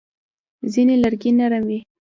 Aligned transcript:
ځینې 0.73 0.95
لرګي 1.03 1.31
نرم 1.39 1.63
وي. 1.69 1.79